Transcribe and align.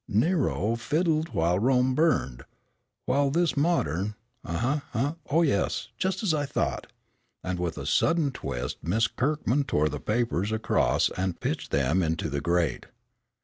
Nero 0.07 0.75
fiddled 0.77 1.29
while 1.29 1.59
Rome 1.59 1.93
burned, 1.93 2.43
while 3.05 3.29
this 3.29 3.55
modern' 3.55 4.15
uh, 4.43 4.79
huh, 4.93 5.13
oh, 5.29 5.43
yes, 5.43 5.89
just 5.95 6.23
as 6.23 6.33
I 6.33 6.43
thought," 6.47 6.87
and 7.43 7.59
with 7.59 7.77
a 7.77 7.85
sudden 7.85 8.31
twist 8.31 8.77
Miss 8.81 9.05
Kirkman 9.05 9.65
tore 9.65 9.89
the 9.89 9.99
papers 9.99 10.51
across 10.51 11.11
and 11.11 11.39
pitched 11.39 11.69
them 11.69 12.01
into 12.01 12.31
the 12.31 12.41
grate. 12.41 12.87